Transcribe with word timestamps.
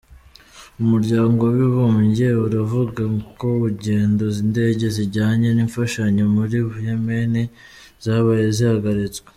Umuryango 0.81 1.39
w’abibumbye 1.43 2.27
uravuga 2.45 3.03
ko 3.39 3.49
ingendo 3.71 4.23
z’indege 4.35 4.85
zijyanye 4.95 5.47
imfashanyo 5.65 6.23
muri 6.35 6.57
Yemeni 6.85 7.43
zabaye 8.05 8.45
zihagaritswe. 8.59 9.27